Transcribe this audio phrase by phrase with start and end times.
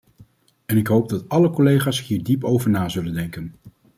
[0.65, 3.53] En ik hoop dat alle collega’s hier diep over na zullen denken.